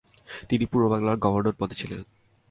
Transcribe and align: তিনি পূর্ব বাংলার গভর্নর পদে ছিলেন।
তিনি 0.49 0.65
পূর্ব 0.65 0.85
বাংলার 0.89 1.17
গভর্নর 1.17 1.55
পদে 1.59 1.75
ছিলেন। 1.75 2.01